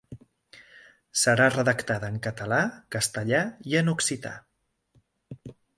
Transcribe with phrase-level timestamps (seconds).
[1.23, 2.61] Serà redactada en català,
[2.97, 4.37] castellà i en occità.